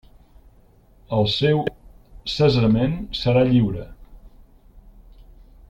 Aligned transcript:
El 1.17 1.27
seu 1.33 1.61
cessament 2.37 2.97
serà 3.19 3.45
lliure. 3.51 3.87